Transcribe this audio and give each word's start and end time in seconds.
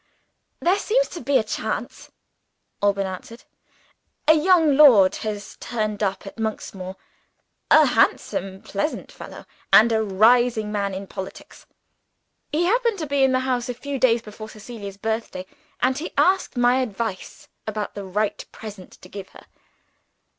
"There 0.59 0.79
seems 0.79 1.07
to 1.09 1.21
be 1.21 1.37
a 1.37 1.43
chance," 1.43 2.09
Alban 2.81 3.05
answered. 3.05 3.43
"A 4.27 4.33
young 4.33 4.75
lord 4.75 5.17
has 5.17 5.57
turned 5.59 6.01
up 6.01 6.25
at 6.25 6.39
Monksmoor; 6.39 6.95
a 7.69 7.85
handsome 7.85 8.63
pleasant 8.63 9.11
fellow, 9.11 9.45
and 9.71 9.91
a 9.91 10.01
rising 10.01 10.71
man 10.71 10.95
in 10.95 11.05
politics. 11.05 11.67
He 12.51 12.63
happened 12.63 12.97
to 12.97 13.05
be 13.05 13.21
in 13.23 13.31
the 13.31 13.41
house 13.41 13.69
a 13.69 13.75
few 13.75 13.99
days 13.99 14.23
before 14.23 14.49
Cecilia's 14.49 14.97
birthday; 14.97 15.45
and 15.81 15.95
he 15.95 16.13
asked 16.17 16.57
my 16.57 16.77
advice 16.81 17.47
about 17.67 17.93
the 17.93 18.03
right 18.03 18.43
present 18.51 18.93
to 19.03 19.07
give 19.07 19.29
her. 19.37 19.45